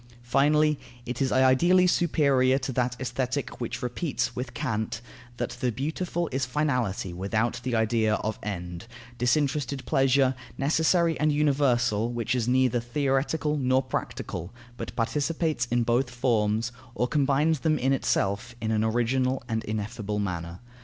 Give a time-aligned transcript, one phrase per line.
[0.23, 4.99] Finally, it is ideally superior to that Aesthetic which repeats with Kant,
[5.37, 8.87] that the beautiful is finality without the idea of end,
[9.19, 16.09] disinterested pleasure, necessary and universal, which is neither theoretical nor practical, but participates in both
[16.09, 20.61] forms, or combines them in itself in an original and ineffable manner.